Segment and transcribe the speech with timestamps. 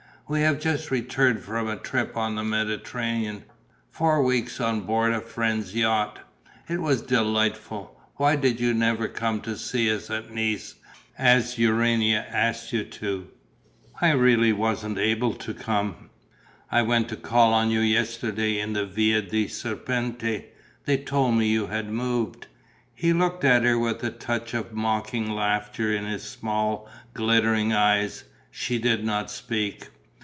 [0.27, 3.43] We have just returned from a trip on the Mediterranean.
[3.89, 6.19] Four weeks on board a friend's yacht.
[6.69, 7.99] It was delightful!
[8.15, 10.75] Why did you never come to see us at Nice,
[11.17, 13.27] as Urania asked you to?"
[13.99, 16.09] "I really wasn't able to come."
[16.71, 20.45] "I went to call on you yesterday in the Via dei Serpenti.
[20.85, 22.47] They told me you had moved."
[22.95, 28.23] He looked at her with a touch of mocking laughter in his small, glittering eyes.
[28.49, 29.89] She did not speak.